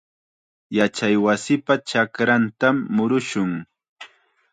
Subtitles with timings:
[0.77, 3.51] Yachaywasipa chakrantam murushun.